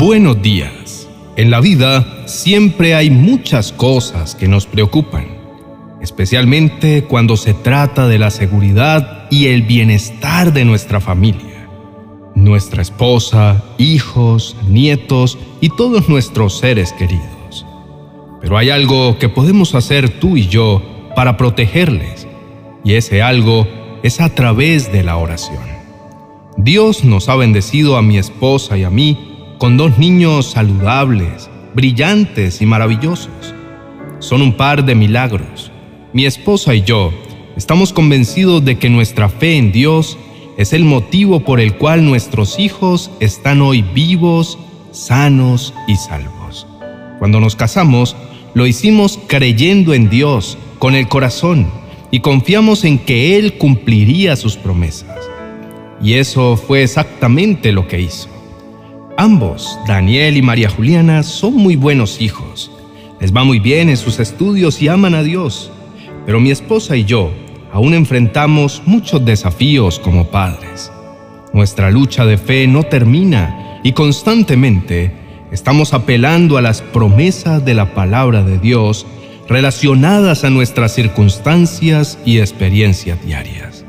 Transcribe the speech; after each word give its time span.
Buenos 0.00 0.40
días. 0.40 1.06
En 1.36 1.50
la 1.50 1.60
vida 1.60 2.26
siempre 2.26 2.94
hay 2.94 3.10
muchas 3.10 3.70
cosas 3.70 4.34
que 4.34 4.48
nos 4.48 4.64
preocupan, 4.64 5.26
especialmente 6.00 7.04
cuando 7.04 7.36
se 7.36 7.52
trata 7.52 8.08
de 8.08 8.18
la 8.18 8.30
seguridad 8.30 9.26
y 9.30 9.48
el 9.48 9.60
bienestar 9.60 10.54
de 10.54 10.64
nuestra 10.64 11.00
familia, 11.00 11.68
nuestra 12.34 12.80
esposa, 12.80 13.62
hijos, 13.76 14.56
nietos 14.66 15.36
y 15.60 15.68
todos 15.68 16.08
nuestros 16.08 16.58
seres 16.58 16.94
queridos. 16.94 17.66
Pero 18.40 18.56
hay 18.56 18.70
algo 18.70 19.18
que 19.18 19.28
podemos 19.28 19.74
hacer 19.74 20.08
tú 20.18 20.38
y 20.38 20.48
yo 20.48 20.80
para 21.14 21.36
protegerles, 21.36 22.26
y 22.84 22.94
ese 22.94 23.20
algo 23.20 23.68
es 24.02 24.22
a 24.22 24.34
través 24.34 24.90
de 24.94 25.02
la 25.02 25.18
oración. 25.18 25.62
Dios 26.56 27.04
nos 27.04 27.28
ha 27.28 27.36
bendecido 27.36 27.98
a 27.98 28.02
mi 28.02 28.16
esposa 28.16 28.78
y 28.78 28.84
a 28.84 28.90
mí 28.90 29.29
con 29.60 29.76
dos 29.76 29.98
niños 29.98 30.52
saludables, 30.52 31.50
brillantes 31.74 32.62
y 32.62 32.66
maravillosos. 32.66 33.54
Son 34.18 34.40
un 34.40 34.54
par 34.54 34.86
de 34.86 34.94
milagros. 34.94 35.70
Mi 36.14 36.24
esposa 36.24 36.74
y 36.74 36.80
yo 36.80 37.12
estamos 37.58 37.92
convencidos 37.92 38.64
de 38.64 38.78
que 38.78 38.88
nuestra 38.88 39.28
fe 39.28 39.58
en 39.58 39.70
Dios 39.70 40.16
es 40.56 40.72
el 40.72 40.86
motivo 40.86 41.40
por 41.40 41.60
el 41.60 41.74
cual 41.74 42.06
nuestros 42.06 42.58
hijos 42.58 43.10
están 43.20 43.60
hoy 43.60 43.82
vivos, 43.82 44.58
sanos 44.92 45.74
y 45.86 45.96
salvos. 45.96 46.66
Cuando 47.18 47.38
nos 47.38 47.54
casamos, 47.54 48.16
lo 48.54 48.66
hicimos 48.66 49.20
creyendo 49.26 49.92
en 49.92 50.08
Dios 50.08 50.56
con 50.78 50.94
el 50.94 51.06
corazón 51.06 51.70
y 52.10 52.20
confiamos 52.20 52.82
en 52.84 52.98
que 52.98 53.36
Él 53.36 53.58
cumpliría 53.58 54.36
sus 54.36 54.56
promesas. 54.56 55.18
Y 56.02 56.14
eso 56.14 56.56
fue 56.56 56.82
exactamente 56.82 57.72
lo 57.72 57.86
que 57.86 58.00
hizo. 58.00 58.39
Ambos, 59.20 59.78
Daniel 59.86 60.38
y 60.38 60.40
María 60.40 60.70
Juliana, 60.70 61.22
son 61.22 61.54
muy 61.54 61.76
buenos 61.76 62.22
hijos. 62.22 62.70
Les 63.20 63.36
va 63.36 63.44
muy 63.44 63.58
bien 63.58 63.90
en 63.90 63.98
sus 63.98 64.18
estudios 64.18 64.80
y 64.80 64.88
aman 64.88 65.14
a 65.14 65.22
Dios. 65.22 65.70
Pero 66.24 66.40
mi 66.40 66.50
esposa 66.50 66.96
y 66.96 67.04
yo 67.04 67.30
aún 67.70 67.92
enfrentamos 67.92 68.80
muchos 68.86 69.22
desafíos 69.22 69.98
como 69.98 70.28
padres. 70.28 70.90
Nuestra 71.52 71.90
lucha 71.90 72.24
de 72.24 72.38
fe 72.38 72.66
no 72.66 72.84
termina 72.84 73.78
y 73.84 73.92
constantemente 73.92 75.12
estamos 75.52 75.92
apelando 75.92 76.56
a 76.56 76.62
las 76.62 76.80
promesas 76.80 77.62
de 77.62 77.74
la 77.74 77.92
palabra 77.92 78.42
de 78.42 78.58
Dios 78.58 79.06
relacionadas 79.50 80.44
a 80.44 80.48
nuestras 80.48 80.94
circunstancias 80.94 82.18
y 82.24 82.38
experiencias 82.38 83.22
diarias. 83.22 83.84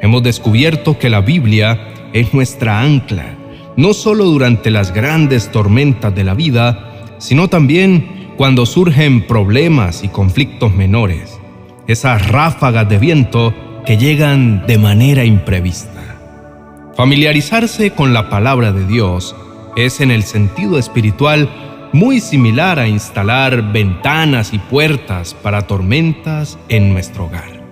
Hemos 0.00 0.22
descubierto 0.22 0.98
que 0.98 1.10
la 1.10 1.20
Biblia 1.20 1.78
es 2.14 2.32
nuestra 2.32 2.80
ancla 2.80 3.36
no 3.80 3.94
solo 3.94 4.26
durante 4.26 4.70
las 4.70 4.92
grandes 4.92 5.50
tormentas 5.50 6.14
de 6.14 6.22
la 6.22 6.34
vida, 6.34 7.14
sino 7.16 7.48
también 7.48 8.34
cuando 8.36 8.66
surgen 8.66 9.26
problemas 9.26 10.04
y 10.04 10.08
conflictos 10.08 10.74
menores, 10.74 11.40
esas 11.86 12.28
ráfagas 12.28 12.86
de 12.90 12.98
viento 12.98 13.54
que 13.86 13.96
llegan 13.96 14.66
de 14.66 14.76
manera 14.76 15.24
imprevista. 15.24 16.92
Familiarizarse 16.94 17.92
con 17.92 18.12
la 18.12 18.28
palabra 18.28 18.70
de 18.72 18.86
Dios 18.86 19.34
es 19.76 20.02
en 20.02 20.10
el 20.10 20.24
sentido 20.24 20.78
espiritual 20.78 21.48
muy 21.94 22.20
similar 22.20 22.78
a 22.78 22.86
instalar 22.86 23.72
ventanas 23.72 24.52
y 24.52 24.58
puertas 24.58 25.32
para 25.32 25.66
tormentas 25.66 26.58
en 26.68 26.92
nuestro 26.92 27.24
hogar. 27.24 27.64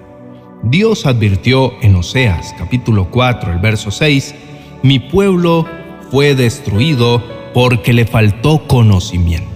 Dios 0.62 1.04
advirtió 1.04 1.74
en 1.82 1.96
Oseas 1.96 2.54
capítulo 2.56 3.10
4, 3.10 3.52
el 3.52 3.58
verso 3.58 3.90
6, 3.90 4.34
Mi 4.82 5.00
pueblo 5.00 5.66
fue 6.10 6.34
destruido 6.34 7.22
porque 7.54 7.92
le 7.92 8.06
faltó 8.06 8.66
conocimiento. 8.66 9.48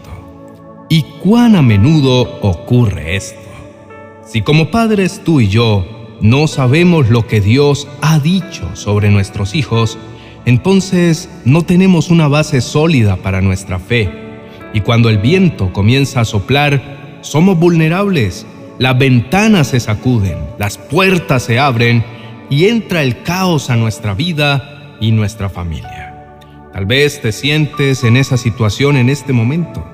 ¿Y 0.89 1.03
cuán 1.23 1.57
a 1.57 1.63
menudo 1.63 2.41
ocurre 2.43 3.17
esto? 3.17 3.41
Si 4.27 4.43
como 4.43 4.71
padres 4.71 5.23
tú 5.25 5.41
y 5.41 5.49
yo 5.49 5.87
no 6.21 6.47
sabemos 6.47 7.09
lo 7.09 7.27
que 7.27 7.41
Dios 7.41 7.89
ha 8.01 8.19
dicho 8.19 8.77
sobre 8.77 9.11
nuestros 9.11 9.55
hijos, 9.55 9.99
entonces 10.45 11.29
no 11.45 11.63
tenemos 11.63 12.11
una 12.11 12.29
base 12.29 12.61
sólida 12.61 13.17
para 13.17 13.41
nuestra 13.41 13.79
fe. 13.79 14.11
Y 14.75 14.81
cuando 14.81 15.09
el 15.09 15.19
viento 15.19 15.73
comienza 15.73 16.21
a 16.21 16.25
soplar, 16.25 17.19
somos 17.23 17.59
vulnerables. 17.59 18.47
Las 18.79 18.99
ventanas 18.99 19.69
se 19.69 19.81
sacuden, 19.81 20.39
las 20.59 20.79
puertas 20.79 21.43
se 21.45 21.59
abren 21.59 22.05
y 22.51 22.67
entra 22.67 23.03
el 23.03 23.23
caos 23.23 23.71
a 23.71 23.77
nuestra 23.77 24.15
vida 24.15 24.97
y 25.01 25.13
nuestra 25.13 25.49
familia. 25.49 26.12
Tal 26.73 26.87
vez 26.87 27.21
te 27.21 27.33
sientes 27.33 28.03
en 28.03 28.17
esa 28.17 28.39
situación 28.39 28.97
en 28.97 29.11
este 29.11 29.33
momento. 29.33 29.87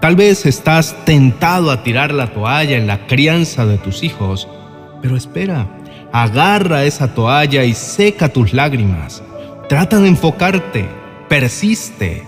Tal 0.00 0.16
vez 0.16 0.46
estás 0.46 1.04
tentado 1.04 1.70
a 1.70 1.82
tirar 1.82 2.12
la 2.12 2.32
toalla 2.32 2.76
en 2.76 2.86
la 2.86 3.06
crianza 3.06 3.66
de 3.66 3.76
tus 3.76 4.02
hijos. 4.02 4.48
Pero 5.02 5.16
espera, 5.16 5.68
agarra 6.12 6.84
esa 6.84 7.14
toalla 7.14 7.64
y 7.64 7.74
seca 7.74 8.30
tus 8.30 8.54
lágrimas. 8.54 9.22
Trata 9.68 10.00
de 10.00 10.08
enfocarte, 10.08 10.88
persiste, 11.28 12.24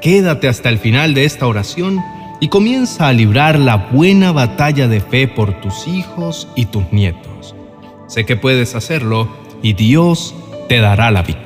quédate 0.00 0.48
hasta 0.48 0.68
el 0.68 0.78
final 0.78 1.14
de 1.14 1.24
esta 1.24 1.46
oración 1.46 2.00
y 2.40 2.48
comienza 2.48 3.08
a 3.08 3.12
librar 3.12 3.58
la 3.58 3.76
buena 3.76 4.32
batalla 4.32 4.86
de 4.86 5.00
fe 5.00 5.28
por 5.28 5.60
tus 5.60 5.88
hijos 5.88 6.46
y 6.54 6.66
tus 6.66 6.92
nietos. 6.92 7.54
Sé 8.06 8.26
que 8.26 8.36
puedes 8.36 8.74
hacerlo 8.74 9.28
y 9.62 9.72
Dios 9.72 10.34
te 10.68 10.80
dará 10.80 11.10
la 11.10 11.22
victoria. 11.22 11.45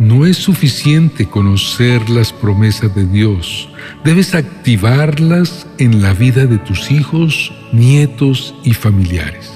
No 0.00 0.24
es 0.24 0.38
suficiente 0.38 1.26
conocer 1.26 2.08
las 2.08 2.32
promesas 2.32 2.94
de 2.94 3.04
Dios, 3.04 3.68
debes 4.02 4.34
activarlas 4.34 5.66
en 5.76 6.00
la 6.00 6.14
vida 6.14 6.46
de 6.46 6.56
tus 6.56 6.90
hijos, 6.90 7.52
nietos 7.70 8.54
y 8.64 8.72
familiares. 8.72 9.52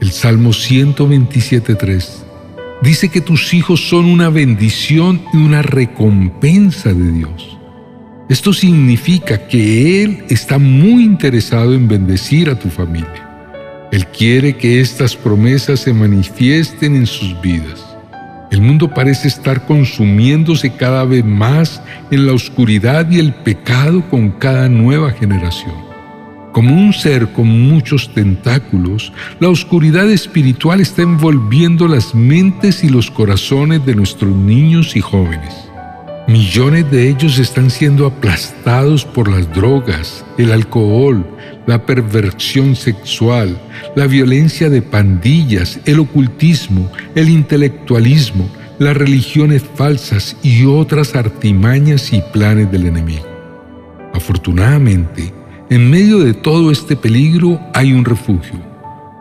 El 0.00 0.10
Salmo 0.10 0.48
127.3 0.48 2.08
dice 2.80 3.10
que 3.10 3.20
tus 3.20 3.52
hijos 3.52 3.86
son 3.86 4.06
una 4.06 4.30
bendición 4.30 5.20
y 5.34 5.36
una 5.36 5.60
recompensa 5.60 6.94
de 6.94 7.12
Dios. 7.12 7.58
Esto 8.30 8.54
significa 8.54 9.46
que 9.46 10.02
Él 10.02 10.24
está 10.30 10.56
muy 10.56 11.04
interesado 11.04 11.74
en 11.74 11.86
bendecir 11.86 12.48
a 12.48 12.58
tu 12.58 12.70
familia. 12.70 13.28
Él 13.92 14.06
quiere 14.06 14.56
que 14.56 14.80
estas 14.80 15.14
promesas 15.14 15.80
se 15.80 15.92
manifiesten 15.92 16.96
en 16.96 17.06
sus 17.06 17.38
vidas. 17.42 17.91
El 18.52 18.60
mundo 18.60 18.88
parece 18.88 19.28
estar 19.28 19.64
consumiéndose 19.64 20.74
cada 20.76 21.06
vez 21.06 21.24
más 21.24 21.82
en 22.10 22.26
la 22.26 22.34
oscuridad 22.34 23.10
y 23.10 23.18
el 23.18 23.32
pecado 23.32 24.06
con 24.10 24.30
cada 24.30 24.68
nueva 24.68 25.10
generación. 25.12 25.72
Como 26.52 26.74
un 26.74 26.92
ser 26.92 27.32
con 27.32 27.48
muchos 27.48 28.12
tentáculos, 28.12 29.10
la 29.40 29.48
oscuridad 29.48 30.10
espiritual 30.10 30.82
está 30.82 31.00
envolviendo 31.00 31.88
las 31.88 32.14
mentes 32.14 32.84
y 32.84 32.90
los 32.90 33.10
corazones 33.10 33.86
de 33.86 33.94
nuestros 33.94 34.36
niños 34.36 34.96
y 34.96 35.00
jóvenes. 35.00 35.71
Millones 36.28 36.88
de 36.90 37.08
ellos 37.08 37.38
están 37.38 37.68
siendo 37.68 38.06
aplastados 38.06 39.04
por 39.04 39.28
las 39.28 39.52
drogas, 39.52 40.24
el 40.38 40.52
alcohol, 40.52 41.26
la 41.66 41.84
perversión 41.84 42.76
sexual, 42.76 43.60
la 43.96 44.06
violencia 44.06 44.70
de 44.70 44.82
pandillas, 44.82 45.80
el 45.84 45.98
ocultismo, 45.98 46.90
el 47.16 47.28
intelectualismo, 47.28 48.48
las 48.78 48.96
religiones 48.96 49.64
falsas 49.74 50.36
y 50.44 50.64
otras 50.64 51.16
artimañas 51.16 52.12
y 52.12 52.22
planes 52.32 52.70
del 52.70 52.86
enemigo. 52.86 53.26
Afortunadamente, 54.14 55.34
en 55.70 55.90
medio 55.90 56.20
de 56.20 56.34
todo 56.34 56.70
este 56.70 56.94
peligro 56.94 57.60
hay 57.74 57.92
un 57.92 58.04
refugio, 58.04 58.60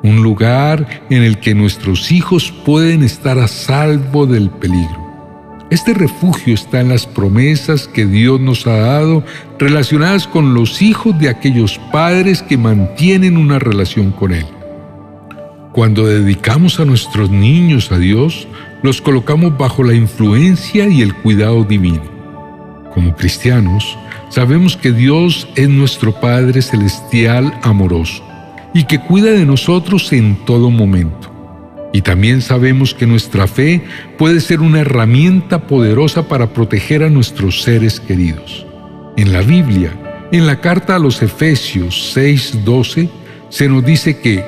un 0.04 0.22
lugar 0.22 0.88
en 1.10 1.24
el 1.24 1.40
que 1.40 1.56
nuestros 1.56 2.12
hijos 2.12 2.54
pueden 2.64 3.02
estar 3.04 3.40
a 3.40 3.48
salvo 3.48 4.28
del 4.28 4.50
peligro. 4.50 5.01
Este 5.72 5.94
refugio 5.94 6.54
está 6.54 6.82
en 6.82 6.90
las 6.90 7.08
promesas 7.08 7.88
que 7.88 8.06
Dios 8.06 8.42
nos 8.42 8.68
ha 8.68 8.76
dado 8.76 9.24
relacionadas 9.58 10.28
con 10.28 10.54
los 10.54 10.82
hijos 10.82 11.18
de 11.18 11.30
aquellos 11.30 11.80
padres 11.94 12.44
que 12.44 12.58
mantienen 12.58 13.38
una 13.38 13.58
relación 13.58 14.12
con 14.12 14.34
Él. 14.34 14.46
Cuando 15.72 16.06
dedicamos 16.06 16.82
a 16.82 16.86
nuestros 16.86 17.30
niños 17.30 17.90
a 17.94 18.00
Dios, 18.00 18.50
los 18.84 19.00
colocamos 19.00 19.58
bajo 19.58 19.82
la 19.86 19.94
influencia 19.94 20.90
y 20.90 21.02
el 21.02 21.16
cuidado 21.16 21.64
divino. 21.64 22.04
Como 22.94 23.16
cristianos, 23.16 23.98
sabemos 24.28 24.76
que 24.76 24.92
Dios 24.92 25.48
es 25.56 25.70
nuestro 25.70 26.12
Padre 26.20 26.62
Celestial 26.62 27.58
amoroso 27.64 28.22
y 28.74 28.84
que 28.84 29.00
cuida 29.00 29.32
de 29.32 29.46
nosotros 29.46 30.12
en 30.12 30.36
todo 30.44 30.70
momento. 30.70 31.31
Y 31.94 32.02
también 32.02 32.42
sabemos 32.42 32.94
que 32.94 33.06
nuestra 33.06 33.48
fe 33.48 33.82
puede 34.18 34.40
ser 34.40 34.62
una 34.62 34.80
herramienta 34.80 35.68
poderosa 35.68 36.28
para 36.28 36.54
proteger 36.54 37.04
a 37.04 37.10
nuestros 37.10 37.62
seres 37.64 38.00
queridos. 38.00 38.66
En 39.18 39.34
la 39.34 39.42
Biblia, 39.42 39.92
en 40.32 40.48
la 40.48 40.62
carta 40.62 40.96
a 40.96 41.00
los 41.00 41.22
Efesios 41.22 42.14
6:12, 42.16 43.10
se 43.50 43.68
nos 43.68 43.84
dice 43.84 44.20
que 44.20 44.44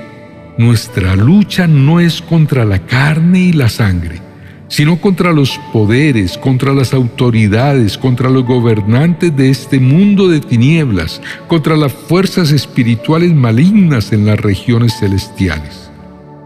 nuestra 0.58 1.16
lucha 1.16 1.68
no 1.68 2.00
es 2.00 2.22
contra 2.22 2.64
la 2.64 2.80
carne 2.80 3.40
y 3.40 3.54
la 3.54 3.68
sangre, 3.68 4.22
sino 4.70 5.02
contra 5.02 5.34
los 5.34 5.60
poderes, 5.74 6.38
contra 6.38 6.74
las 6.74 6.94
autoridades, 6.94 7.98
contra 7.98 8.30
los 8.30 8.46
gobernantes 8.46 9.36
de 9.36 9.50
este 9.50 9.80
mundo 9.80 10.30
de 10.30 10.40
tinieblas, 10.40 11.22
contra 11.48 11.76
las 11.76 11.92
fuerzas 11.92 12.52
espirituales 12.52 13.34
malignas 13.34 14.14
en 14.14 14.26
las 14.26 14.40
regiones 14.40 14.94
celestiales. 15.00 15.92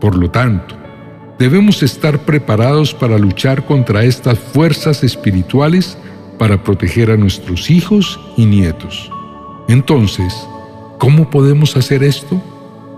Por 0.01 0.15
lo 0.15 0.31
tanto, 0.31 0.76
debemos 1.39 1.83
estar 1.83 2.19
preparados 2.19 2.93
para 2.93 3.17
luchar 3.17 3.65
contra 3.65 4.03
estas 4.03 4.39
fuerzas 4.39 5.03
espirituales 5.03 5.97
para 6.37 6.63
proteger 6.63 7.11
a 7.11 7.17
nuestros 7.17 7.69
hijos 7.69 8.19
y 8.37 8.45
nietos. 8.45 9.11
Entonces, 9.67 10.33
¿cómo 10.97 11.29
podemos 11.29 11.75
hacer 11.75 12.03
esto? 12.03 12.41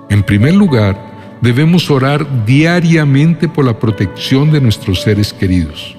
En 0.09 0.23
primer 0.23 0.53
lugar, 0.53 1.37
debemos 1.41 1.89
orar 1.89 2.45
diariamente 2.45 3.47
por 3.47 3.65
la 3.65 3.79
protección 3.79 4.51
de 4.51 4.61
nuestros 4.61 5.01
seres 5.01 5.33
queridos. 5.33 5.95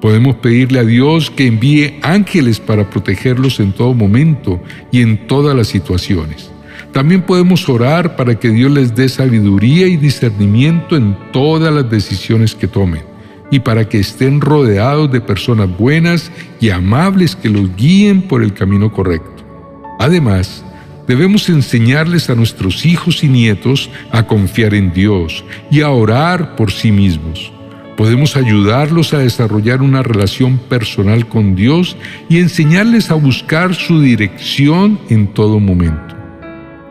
Podemos 0.00 0.36
pedirle 0.36 0.78
a 0.78 0.84
Dios 0.84 1.30
que 1.30 1.46
envíe 1.46 1.98
ángeles 2.02 2.58
para 2.58 2.88
protegerlos 2.88 3.60
en 3.60 3.72
todo 3.72 3.92
momento 3.92 4.60
y 4.90 5.02
en 5.02 5.26
todas 5.26 5.54
las 5.54 5.68
situaciones. 5.68 6.50
También 6.92 7.22
podemos 7.22 7.68
orar 7.68 8.16
para 8.16 8.38
que 8.38 8.50
Dios 8.50 8.70
les 8.72 8.94
dé 8.94 9.08
sabiduría 9.08 9.86
y 9.86 9.96
discernimiento 9.96 10.96
en 10.96 11.16
todas 11.32 11.72
las 11.72 11.88
decisiones 11.88 12.54
que 12.54 12.66
tomen 12.66 13.04
y 13.50 13.60
para 13.60 13.88
que 13.88 14.00
estén 14.00 14.40
rodeados 14.40 15.10
de 15.10 15.20
personas 15.20 15.68
buenas 15.76 16.30
y 16.60 16.70
amables 16.70 17.36
que 17.36 17.48
los 17.48 17.74
guíen 17.76 18.22
por 18.22 18.42
el 18.42 18.54
camino 18.54 18.92
correcto. 18.92 19.44
Además, 20.00 20.64
debemos 21.06 21.48
enseñarles 21.48 22.28
a 22.28 22.34
nuestros 22.34 22.84
hijos 22.84 23.22
y 23.22 23.28
nietos 23.28 23.90
a 24.10 24.26
confiar 24.26 24.74
en 24.74 24.92
Dios 24.92 25.44
y 25.70 25.82
a 25.82 25.90
orar 25.90 26.56
por 26.56 26.72
sí 26.72 26.90
mismos. 26.90 27.52
Podemos 27.96 28.36
ayudarlos 28.36 29.12
a 29.12 29.18
desarrollar 29.18 29.82
una 29.82 30.02
relación 30.02 30.58
personal 30.58 31.28
con 31.28 31.54
Dios 31.54 31.96
y 32.28 32.38
enseñarles 32.38 33.10
a 33.10 33.14
buscar 33.14 33.74
su 33.74 34.00
dirección 34.00 34.98
en 35.08 35.28
todo 35.28 35.60
momento. 35.60 36.19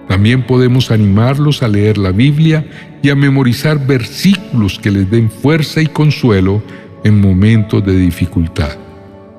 También 0.09 0.41
podemos 0.41 0.89
animarlos 0.89 1.61
a 1.61 1.67
leer 1.67 1.99
la 1.99 2.11
Biblia 2.11 2.65
y 3.03 3.11
a 3.11 3.15
memorizar 3.15 3.85
versículos 3.85 4.79
que 4.79 4.89
les 4.89 5.09
den 5.11 5.29
fuerza 5.29 5.83
y 5.83 5.85
consuelo 5.85 6.63
en 7.03 7.21
momentos 7.21 7.85
de 7.85 7.95
dificultad. 7.95 8.75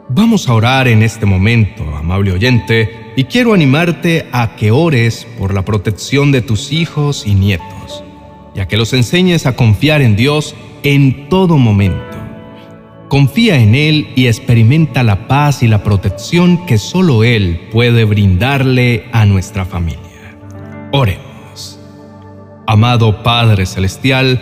Vamos 0.08 0.48
a 0.48 0.54
orar 0.54 0.86
en 0.86 1.02
este 1.02 1.26
momento, 1.26 1.82
amable 1.96 2.30
oyente, 2.30 3.12
y 3.16 3.24
quiero 3.24 3.52
animarte 3.52 4.28
a 4.30 4.54
que 4.54 4.70
ores 4.70 5.26
por 5.40 5.52
la 5.52 5.64
protección 5.64 6.30
de 6.30 6.40
tus 6.40 6.70
hijos 6.70 7.26
y 7.26 7.34
nietos, 7.34 8.04
y 8.54 8.60
a 8.60 8.68
que 8.68 8.76
los 8.76 8.92
enseñes 8.92 9.46
a 9.46 9.56
confiar 9.56 10.02
en 10.02 10.14
Dios 10.14 10.54
en 10.84 11.28
todo 11.28 11.58
momento. 11.58 12.16
Confía 13.08 13.58
en 13.58 13.74
Él 13.74 14.06
y 14.14 14.28
experimenta 14.28 15.02
la 15.02 15.26
paz 15.26 15.64
y 15.64 15.66
la 15.66 15.82
protección 15.82 16.64
que 16.66 16.78
solo 16.78 17.24
Él 17.24 17.60
puede 17.72 18.04
brindarle 18.04 19.06
a 19.10 19.26
nuestra 19.26 19.64
familia. 19.64 20.09
Oremos. 20.92 21.78
Amado 22.66 23.22
Padre 23.22 23.64
Celestial, 23.64 24.40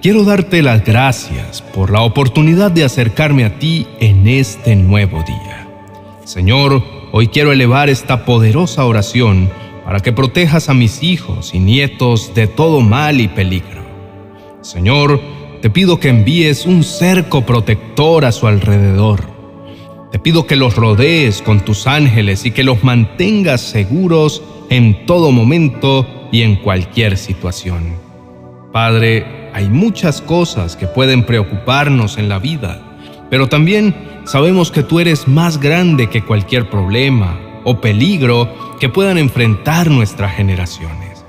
quiero 0.00 0.24
darte 0.24 0.62
las 0.62 0.82
gracias 0.82 1.60
por 1.60 1.90
la 1.90 2.00
oportunidad 2.00 2.70
de 2.70 2.84
acercarme 2.84 3.44
a 3.44 3.58
ti 3.58 3.86
en 4.00 4.26
este 4.26 4.76
nuevo 4.76 5.22
día. 5.24 5.68
Señor, 6.24 6.82
hoy 7.12 7.28
quiero 7.28 7.52
elevar 7.52 7.90
esta 7.90 8.24
poderosa 8.24 8.86
oración 8.86 9.50
para 9.84 10.00
que 10.00 10.12
protejas 10.12 10.70
a 10.70 10.74
mis 10.74 11.02
hijos 11.02 11.52
y 11.52 11.58
nietos 11.58 12.32
de 12.34 12.46
todo 12.46 12.80
mal 12.80 13.20
y 13.20 13.28
peligro. 13.28 13.82
Señor, 14.62 15.20
te 15.60 15.68
pido 15.68 16.00
que 16.00 16.08
envíes 16.08 16.64
un 16.64 16.82
cerco 16.82 17.44
protector 17.44 18.24
a 18.24 18.32
su 18.32 18.46
alrededor. 18.46 19.20
Te 20.10 20.18
pido 20.18 20.46
que 20.46 20.56
los 20.56 20.76
rodees 20.76 21.42
con 21.42 21.60
tus 21.60 21.86
ángeles 21.86 22.46
y 22.46 22.52
que 22.52 22.64
los 22.64 22.82
mantengas 22.82 23.60
seguros 23.60 24.42
en 24.70 25.04
todo 25.04 25.32
momento 25.32 26.06
y 26.32 26.42
en 26.42 26.56
cualquier 26.56 27.18
situación. 27.18 27.96
Padre, 28.72 29.50
hay 29.52 29.68
muchas 29.68 30.22
cosas 30.22 30.76
que 30.76 30.86
pueden 30.86 31.24
preocuparnos 31.24 32.16
en 32.18 32.28
la 32.28 32.38
vida, 32.38 32.80
pero 33.28 33.48
también 33.48 33.94
sabemos 34.24 34.70
que 34.70 34.84
tú 34.84 35.00
eres 35.00 35.26
más 35.26 35.58
grande 35.58 36.08
que 36.08 36.22
cualquier 36.22 36.70
problema 36.70 37.38
o 37.64 37.80
peligro 37.80 38.48
que 38.78 38.88
puedan 38.88 39.18
enfrentar 39.18 39.90
nuestras 39.90 40.36
generaciones. 40.36 41.24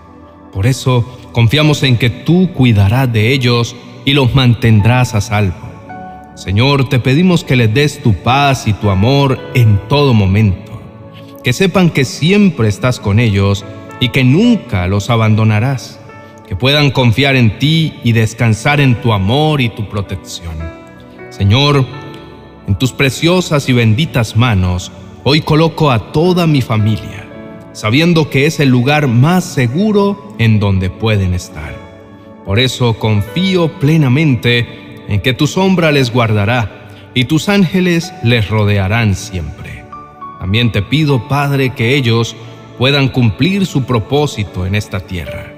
Por 0.53 0.67
eso 0.67 1.03
confiamos 1.31 1.81
en 1.81 1.97
que 1.97 2.11
tú 2.11 2.51
cuidarás 2.53 3.11
de 3.11 3.33
ellos 3.33 3.75
y 4.05 4.13
los 4.13 4.35
mantendrás 4.35 5.15
a 5.15 5.21
salvo. 5.21 5.69
Señor, 6.35 6.89
te 6.89 6.99
pedimos 6.99 7.43
que 7.43 7.55
les 7.55 7.73
des 7.73 8.03
tu 8.03 8.13
paz 8.13 8.67
y 8.67 8.73
tu 8.73 8.91
amor 8.91 9.39
en 9.55 9.79
todo 9.87 10.13
momento 10.13 10.70
que 11.43 11.53
sepan 11.53 11.89
que 11.89 12.05
siempre 12.05 12.67
estás 12.67 12.99
con 12.99 13.19
ellos 13.19 13.65
y 13.99 14.09
que 14.09 14.23
nunca 14.23 14.87
los 14.87 15.09
abandonarás, 15.09 15.99
que 16.47 16.55
puedan 16.55 16.91
confiar 16.91 17.35
en 17.35 17.57
ti 17.59 17.93
y 18.03 18.11
descansar 18.11 18.79
en 18.79 18.95
tu 19.01 19.13
amor 19.13 19.61
y 19.61 19.69
tu 19.69 19.87
protección. 19.89 20.55
Señor, 21.29 21.85
en 22.67 22.75
tus 22.75 22.91
preciosas 22.91 23.69
y 23.69 23.73
benditas 23.73 24.35
manos, 24.35 24.91
hoy 25.23 25.41
coloco 25.41 25.91
a 25.91 26.11
toda 26.11 26.47
mi 26.47 26.61
familia, 26.61 27.27
sabiendo 27.73 28.29
que 28.29 28.45
es 28.45 28.59
el 28.59 28.69
lugar 28.69 29.07
más 29.07 29.43
seguro 29.43 30.35
en 30.37 30.59
donde 30.59 30.89
pueden 30.89 31.33
estar. 31.33 31.75
Por 32.45 32.59
eso 32.59 32.95
confío 32.99 33.79
plenamente 33.79 35.03
en 35.07 35.21
que 35.21 35.33
tu 35.33 35.47
sombra 35.47 35.91
les 35.91 36.11
guardará 36.11 36.89
y 37.13 37.25
tus 37.25 37.49
ángeles 37.49 38.13
les 38.23 38.49
rodearán 38.49 39.15
siempre. 39.15 39.83
También 40.41 40.71
te 40.71 40.81
pido, 40.81 41.27
Padre, 41.27 41.69
que 41.69 41.95
ellos 41.95 42.35
puedan 42.79 43.09
cumplir 43.09 43.67
su 43.67 43.83
propósito 43.83 44.65
en 44.65 44.73
esta 44.73 44.99
tierra. 45.01 45.53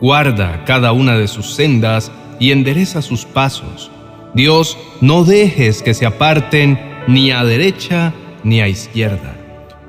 Guarda 0.00 0.64
cada 0.64 0.92
una 0.92 1.18
de 1.18 1.26
sus 1.26 1.52
sendas 1.52 2.12
y 2.38 2.52
endereza 2.52 3.02
sus 3.02 3.24
pasos. 3.24 3.90
Dios, 4.32 4.78
no 5.00 5.24
dejes 5.24 5.82
que 5.82 5.94
se 5.94 6.06
aparten 6.06 6.78
ni 7.08 7.32
a 7.32 7.42
derecha 7.42 8.14
ni 8.44 8.60
a 8.60 8.68
izquierda. 8.68 9.36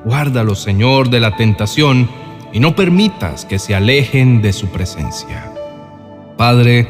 Guárdalos, 0.06 0.58
Señor, 0.58 1.12
de 1.12 1.20
la 1.20 1.36
tentación 1.36 2.10
y 2.52 2.60
no 2.60 2.76
permitas 2.76 3.46
que 3.46 3.60
se 3.60 3.76
alejen 3.76 4.42
de 4.42 4.54
su 4.54 4.70
presencia. 4.70 5.54
Padre, 6.36 6.88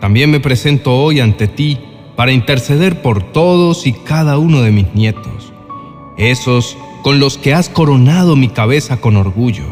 también 0.00 0.30
me 0.30 0.38
presento 0.38 0.94
hoy 1.02 1.18
ante 1.18 1.48
ti 1.48 1.80
para 2.14 2.30
interceder 2.30 3.02
por 3.02 3.32
todos 3.32 3.88
y 3.88 3.92
cada 3.92 4.38
uno 4.38 4.62
de 4.62 4.70
mis 4.70 4.94
nietos, 4.94 5.52
esos 6.16 6.76
con 7.02 7.18
los 7.18 7.36
que 7.36 7.52
has 7.52 7.68
coronado 7.68 8.36
mi 8.36 8.48
cabeza 8.48 8.98
con 8.98 9.16
orgullo, 9.16 9.66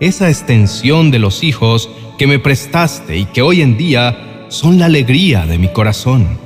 esa 0.00 0.28
extensión 0.28 1.10
de 1.10 1.18
los 1.18 1.42
hijos 1.42 1.88
que 2.18 2.26
me 2.26 2.38
prestaste 2.38 3.16
y 3.16 3.24
que 3.24 3.40
hoy 3.40 3.62
en 3.62 3.78
día 3.78 4.46
son 4.48 4.78
la 4.78 4.86
alegría 4.86 5.46
de 5.46 5.58
mi 5.58 5.68
corazón. 5.68 6.38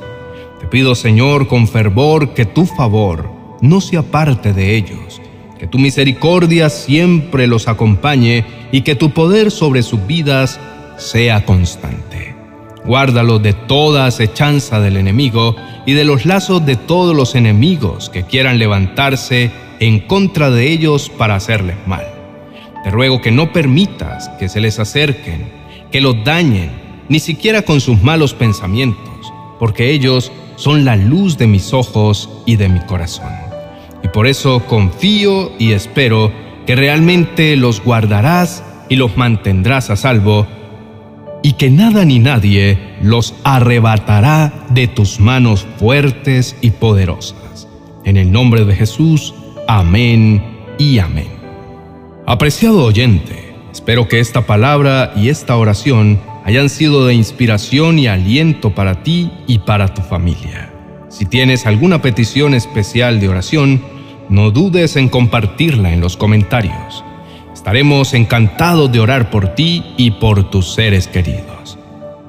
Te 0.60 0.68
pido, 0.68 0.94
Señor, 0.94 1.48
con 1.48 1.66
fervor 1.66 2.34
que 2.34 2.44
tu 2.44 2.66
favor 2.66 3.28
no 3.60 3.80
se 3.80 3.96
aparte 3.96 4.52
de 4.52 4.76
ellos, 4.76 5.20
que 5.58 5.66
tu 5.66 5.78
misericordia 5.78 6.70
siempre 6.70 7.48
los 7.48 7.66
acompañe 7.66 8.44
y 8.70 8.82
que 8.82 8.94
tu 8.94 9.10
poder 9.10 9.50
sobre 9.50 9.82
sus 9.82 10.06
vidas 10.06 10.60
sea 10.98 11.44
constante. 11.44 12.36
Guárdalo 12.84 13.40
de 13.40 13.54
toda 13.54 14.06
acechanza 14.06 14.78
del 14.78 14.98
enemigo 14.98 15.56
y 15.84 15.94
de 15.94 16.04
los 16.04 16.26
lazos 16.26 16.64
de 16.64 16.76
todos 16.76 17.16
los 17.16 17.34
enemigos 17.34 18.08
que 18.08 18.22
quieran 18.22 18.60
levantarse 18.60 19.50
en 19.80 20.00
contra 20.00 20.50
de 20.50 20.70
ellos 20.70 21.10
para 21.10 21.36
hacerles 21.36 21.76
mal. 21.86 22.04
Te 22.84 22.90
ruego 22.90 23.20
que 23.20 23.30
no 23.30 23.52
permitas 23.52 24.28
que 24.38 24.48
se 24.48 24.60
les 24.60 24.78
acerquen, 24.78 25.48
que 25.90 26.00
los 26.00 26.22
dañen, 26.24 26.70
ni 27.08 27.20
siquiera 27.20 27.62
con 27.62 27.80
sus 27.80 28.02
malos 28.02 28.34
pensamientos, 28.34 29.32
porque 29.58 29.90
ellos 29.90 30.32
son 30.56 30.84
la 30.84 30.96
luz 30.96 31.36
de 31.38 31.46
mis 31.46 31.72
ojos 31.72 32.30
y 32.46 32.56
de 32.56 32.68
mi 32.68 32.80
corazón. 32.80 33.32
Y 34.02 34.08
por 34.08 34.26
eso 34.26 34.60
confío 34.66 35.52
y 35.58 35.72
espero 35.72 36.32
que 36.66 36.76
realmente 36.76 37.56
los 37.56 37.82
guardarás 37.82 38.62
y 38.88 38.96
los 38.96 39.16
mantendrás 39.16 39.90
a 39.90 39.96
salvo, 39.96 40.46
y 41.42 41.52
que 41.52 41.70
nada 41.70 42.04
ni 42.04 42.18
nadie 42.18 42.78
los 43.02 43.34
arrebatará 43.44 44.66
de 44.70 44.88
tus 44.88 45.20
manos 45.20 45.66
fuertes 45.78 46.56
y 46.60 46.70
poderosas. 46.70 47.68
En 48.04 48.16
el 48.16 48.32
nombre 48.32 48.64
de 48.64 48.74
Jesús, 48.74 49.34
Amén 49.68 50.40
y 50.78 51.00
amén. 51.00 51.26
Apreciado 52.24 52.84
oyente, 52.84 53.52
espero 53.72 54.06
que 54.06 54.20
esta 54.20 54.46
palabra 54.46 55.12
y 55.16 55.28
esta 55.28 55.56
oración 55.56 56.20
hayan 56.44 56.68
sido 56.68 57.04
de 57.04 57.14
inspiración 57.14 57.98
y 57.98 58.06
aliento 58.06 58.76
para 58.76 59.02
ti 59.02 59.32
y 59.48 59.58
para 59.58 59.92
tu 59.92 60.02
familia. 60.02 60.72
Si 61.08 61.26
tienes 61.26 61.66
alguna 61.66 62.00
petición 62.00 62.54
especial 62.54 63.18
de 63.18 63.28
oración, 63.28 63.82
no 64.28 64.52
dudes 64.52 64.94
en 64.94 65.08
compartirla 65.08 65.92
en 65.92 66.00
los 66.00 66.16
comentarios. 66.16 67.04
Estaremos 67.52 68.14
encantados 68.14 68.92
de 68.92 69.00
orar 69.00 69.30
por 69.30 69.56
ti 69.56 69.82
y 69.96 70.12
por 70.12 70.48
tus 70.48 70.74
seres 70.74 71.08
queridos. 71.08 71.76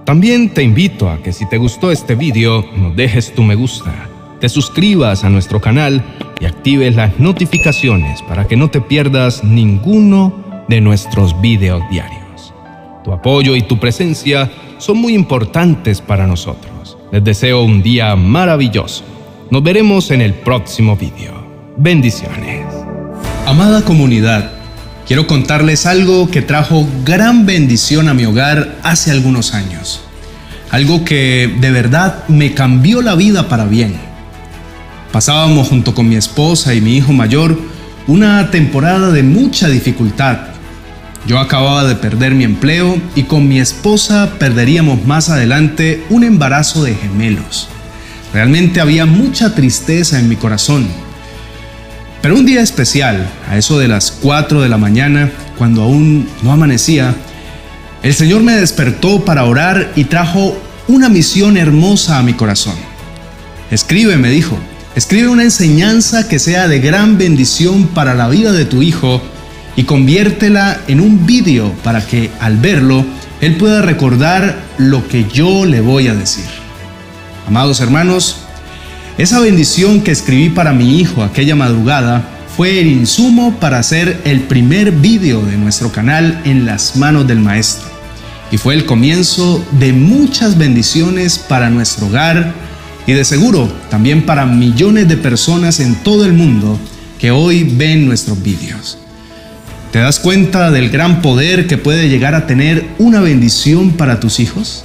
También 0.05 0.55
te 0.55 0.63
invito 0.63 1.07
a 1.07 1.17
que 1.17 1.33
si 1.33 1.47
te 1.47 1.57
gustó 1.57 1.91
este 1.91 2.15
video, 2.15 2.65
nos 2.75 2.95
dejes 2.95 3.35
tu 3.35 3.43
me 3.43 3.53
gusta, 3.53 4.09
te 4.39 4.49
suscribas 4.49 5.23
a 5.23 5.29
nuestro 5.29 5.59
canal 5.59 6.03
y 6.39 6.45
actives 6.45 6.95
las 6.95 7.19
notificaciones 7.19 8.21
para 8.23 8.47
que 8.47 8.55
no 8.55 8.69
te 8.69 8.81
pierdas 8.81 9.43
ninguno 9.43 10.65
de 10.67 10.81
nuestros 10.81 11.39
videos 11.41 11.81
diarios. 11.89 12.53
Tu 13.03 13.11
apoyo 13.11 13.55
y 13.55 13.61
tu 13.61 13.79
presencia 13.79 14.51
son 14.77 14.97
muy 14.97 15.13
importantes 15.13 16.01
para 16.01 16.27
nosotros. 16.27 16.97
Les 17.11 17.23
deseo 17.23 17.63
un 17.63 17.81
día 17.81 18.15
maravilloso. 18.15 19.03
Nos 19.49 19.63
veremos 19.63 20.11
en 20.11 20.21
el 20.21 20.33
próximo 20.33 20.95
video. 20.95 21.33
Bendiciones. 21.77 22.65
Amada 23.45 23.83
comunidad, 23.83 24.51
quiero 25.07 25.25
contarles 25.25 25.85
algo 25.85 26.29
que 26.29 26.41
trajo 26.41 26.85
gran 27.05 27.45
bendición 27.45 28.09
a 28.09 28.13
mi 28.13 28.25
hogar 28.25 28.75
hace 28.83 29.11
algunos 29.11 29.53
años. 29.53 30.01
Algo 30.69 31.05
que 31.05 31.55
de 31.61 31.71
verdad 31.71 32.27
me 32.27 32.53
cambió 32.53 33.01
la 33.01 33.15
vida 33.15 33.47
para 33.47 33.63
bien. 33.63 34.06
Pasábamos 35.11 35.67
junto 35.67 35.93
con 35.93 36.07
mi 36.07 36.15
esposa 36.15 36.73
y 36.73 36.81
mi 36.81 36.97
hijo 36.97 37.13
mayor 37.13 37.59
una 38.07 38.51
temporada 38.51 39.11
de 39.11 39.23
mucha 39.23 39.67
dificultad. 39.67 40.37
Yo 41.25 41.39
acababa 41.39 41.83
de 41.83 41.95
perder 41.95 42.35
mi 42.35 42.43
empleo 42.43 42.97
y 43.15 43.23
con 43.23 43.47
mi 43.47 43.59
esposa 43.59 44.33
perderíamos 44.39 45.05
más 45.05 45.29
adelante 45.29 46.05
un 46.09 46.23
embarazo 46.23 46.83
de 46.83 46.95
gemelos. 46.95 47.67
Realmente 48.33 48.79
había 48.79 49.05
mucha 49.05 49.55
tristeza 49.55 50.19
en 50.19 50.29
mi 50.29 50.35
corazón 50.35 50.87
pero 52.21 52.35
un 52.35 52.45
día 52.45 52.61
especial, 52.61 53.25
a 53.49 53.57
eso 53.57 53.77
de 53.79 53.87
las 53.87 54.11
4 54.11 54.61
de 54.61 54.69
la 54.69 54.77
mañana, 54.77 55.31
cuando 55.57 55.83
aún 55.83 56.27
no 56.41 56.51
amanecía, 56.51 57.15
el 58.03 58.13
Señor 58.13 58.41
me 58.41 58.53
despertó 58.53 59.23
para 59.23 59.45
orar 59.45 59.93
y 59.95 60.05
trajo 60.05 60.59
una 60.87 61.09
misión 61.09 61.57
hermosa 61.57 62.17
a 62.17 62.23
mi 62.23 62.33
corazón. 62.33 62.75
Escribe, 63.69 64.17
me 64.17 64.29
dijo, 64.29 64.57
escribe 64.97 65.27
una 65.27 65.43
enseñanza 65.43 66.27
que 66.27 66.39
sea 66.39 66.67
de 66.67 66.79
gran 66.79 67.19
bendición 67.19 67.85
para 67.85 68.15
la 68.15 68.27
vida 68.29 68.51
de 68.51 68.65
tu 68.65 68.81
hijo 68.81 69.21
y 69.75 69.83
conviértela 69.83 70.81
en 70.87 71.01
un 71.01 71.27
vídeo 71.27 71.71
para 71.83 72.03
que 72.03 72.31
al 72.39 72.57
verlo 72.57 73.05
él 73.39 73.57
pueda 73.57 73.83
recordar 73.83 74.57
lo 74.79 75.07
que 75.07 75.25
yo 75.31 75.65
le 75.65 75.81
voy 75.81 76.07
a 76.07 76.15
decir. 76.15 76.47
Amados 77.45 77.79
hermanos, 77.79 78.37
esa 79.19 79.39
bendición 79.39 80.01
que 80.01 80.09
escribí 80.09 80.49
para 80.49 80.73
mi 80.73 80.99
hijo 80.99 81.21
aquella 81.21 81.55
madrugada 81.55 82.27
fue 82.55 82.79
el 82.79 82.87
insumo 82.87 83.53
para 83.59 83.77
hacer 83.77 84.19
el 84.25 84.41
primer 84.41 84.91
vídeo 84.93 85.43
de 85.43 85.57
nuestro 85.57 85.91
canal 85.91 86.41
en 86.43 86.65
las 86.65 86.95
manos 86.95 87.27
del 87.27 87.37
maestro. 87.37 87.87
Y 88.49 88.57
fue 88.57 88.73
el 88.73 88.85
comienzo 88.85 89.63
de 89.73 89.93
muchas 89.93 90.57
bendiciones 90.57 91.37
para 91.37 91.69
nuestro 91.69 92.07
hogar 92.07 92.51
y 93.07 93.13
de 93.13 93.25
seguro 93.25 93.67
también 93.89 94.27
para 94.27 94.45
millones 94.45 95.07
de 95.07 95.17
personas 95.17 95.79
en 95.79 95.95
todo 95.95 96.25
el 96.25 96.33
mundo 96.33 96.77
que 97.17 97.31
hoy 97.31 97.63
ven 97.63 98.05
nuestros 98.05 98.43
vídeos. 98.43 98.99
¿Te 99.91 99.97
das 99.99 100.19
cuenta 100.19 100.69
del 100.69 100.91
gran 100.91 101.23
poder 101.23 101.65
que 101.65 101.79
puede 101.79 102.09
llegar 102.09 102.35
a 102.35 102.45
tener 102.45 102.85
una 102.99 103.21
bendición 103.21 103.93
para 103.93 104.19
tus 104.19 104.39
hijos? 104.39 104.83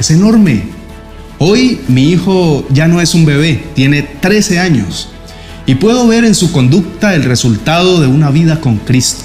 Es 0.00 0.10
enorme 0.10 0.80
Hoy 1.42 1.80
mi 1.88 2.10
hijo 2.10 2.66
ya 2.68 2.86
no 2.86 3.00
es 3.00 3.14
un 3.14 3.24
bebé, 3.24 3.64
tiene 3.74 4.02
13 4.02 4.58
años 4.58 5.08
y 5.64 5.76
puedo 5.76 6.06
ver 6.06 6.26
en 6.26 6.34
su 6.34 6.52
conducta 6.52 7.14
el 7.14 7.24
resultado 7.24 7.98
de 7.98 8.06
una 8.06 8.30
vida 8.30 8.60
con 8.60 8.76
Cristo. 8.76 9.24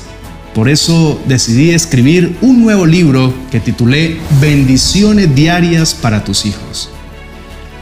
Por 0.54 0.70
eso 0.70 1.22
decidí 1.28 1.72
escribir 1.72 2.38
un 2.40 2.62
nuevo 2.62 2.86
libro 2.86 3.34
que 3.52 3.60
titulé 3.60 4.18
Bendiciones 4.40 5.36
Diarias 5.36 5.94
para 5.94 6.24
tus 6.24 6.46
hijos. 6.46 6.90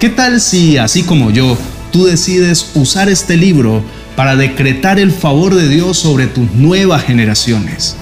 ¿Qué 0.03 0.09
tal 0.09 0.41
si, 0.41 0.77
así 0.77 1.03
como 1.03 1.31
yo, 1.31 1.57
tú 1.93 2.03
decides 2.03 2.71
usar 2.73 3.07
este 3.07 3.37
libro 3.37 3.81
para 4.17 4.35
decretar 4.35 4.99
el 4.99 5.13
favor 5.13 5.55
de 5.55 5.69
Dios 5.69 5.97
sobre 5.97 6.27
tus 6.27 6.51
nuevas 6.51 7.03
generaciones? 7.03 7.95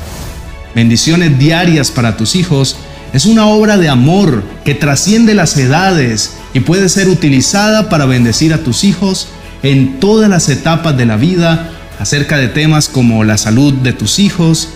Bendiciones 0.74 1.38
diarias 1.38 1.92
para 1.92 2.18
tus 2.18 2.36
hijos 2.36 2.76
es 3.14 3.28
una 3.28 3.46
obra 3.46 3.78
de 3.78 3.88
amor 3.88 4.44
que 4.66 4.74
trasciende 4.74 5.36
las 5.36 5.56
edades 5.58 6.32
y 6.56 6.62
puede 6.62 6.90
ser 6.90 7.08
utilizada 7.08 7.88
para 7.88 8.08
bendecir 8.08 8.52
a 8.56 8.64
tus 8.64 8.84
hijos 8.84 9.28
en 9.62 10.00
todas 10.00 10.28
las 10.28 10.50
etapas 10.50 10.98
de 10.98 11.06
la 11.06 11.18
vida 11.18 11.70
acerca 12.00 12.38
de 12.38 12.48
temas 12.48 12.90
como 12.90 13.24
la 13.24 13.38
salud 13.38 13.74
de 13.74 13.94
tus 13.94 14.18
hijos, 14.18 14.70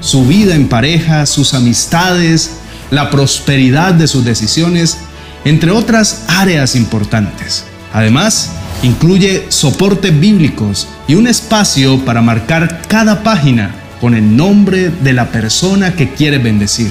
su 0.00 0.24
vida 0.24 0.54
en 0.54 0.66
pareja, 0.66 1.26
sus 1.26 1.52
amistades, 1.52 2.52
la 2.90 3.10
prosperidad 3.10 3.92
de 3.92 4.08
sus 4.08 4.24
decisiones, 4.24 4.96
entre 5.44 5.70
otras 5.70 6.24
áreas 6.28 6.76
importantes. 6.76 7.64
Además, 7.92 8.50
incluye 8.82 9.46
soportes 9.48 10.18
bíblicos 10.18 10.88
y 11.08 11.14
un 11.14 11.26
espacio 11.26 12.04
para 12.04 12.22
marcar 12.22 12.82
cada 12.88 13.22
página 13.22 13.74
con 14.00 14.14
el 14.14 14.36
nombre 14.36 14.90
de 14.90 15.12
la 15.12 15.30
persona 15.30 15.94
que 15.94 16.10
quiere 16.10 16.38
bendecir. 16.38 16.90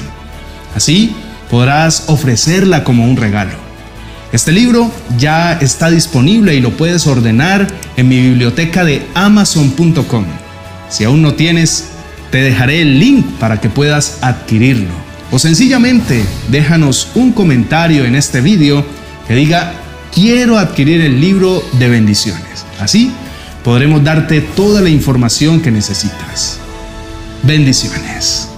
Así 0.75 1.15
podrás 1.49 2.03
ofrecerla 2.07 2.83
como 2.83 3.05
un 3.05 3.17
regalo. 3.17 3.69
Este 4.31 4.51
libro 4.51 4.91
ya 5.17 5.53
está 5.53 5.89
disponible 5.89 6.53
y 6.53 6.59
lo 6.59 6.77
puedes 6.77 7.07
ordenar 7.07 7.67
en 7.97 8.07
mi 8.07 8.21
biblioteca 8.21 8.83
de 8.83 9.07
amazon.com. 9.15 10.25
Si 10.89 11.03
aún 11.03 11.23
no 11.23 11.33
tienes, 11.33 11.85
te 12.29 12.37
dejaré 12.41 12.81
el 12.81 12.99
link 12.99 13.25
para 13.39 13.59
que 13.59 13.69
puedas 13.69 14.19
adquirirlo. 14.21 15.08
O 15.31 15.37
sencillamente 15.37 16.25
déjanos 16.49 17.09
un 17.15 17.31
comentario 17.31 18.05
en 18.05 18.15
este 18.15 18.41
video 18.41 18.83
que 19.27 19.35
diga 19.35 19.73
quiero 20.13 20.57
adquirir 20.57 21.01
el 21.01 21.21
libro 21.21 21.63
de 21.73 21.87
bendiciones. 21.87 22.65
Así 22.79 23.11
podremos 23.63 24.03
darte 24.03 24.41
toda 24.41 24.81
la 24.81 24.89
información 24.89 25.61
que 25.61 25.71
necesitas. 25.71 26.59
Bendiciones. 27.43 28.48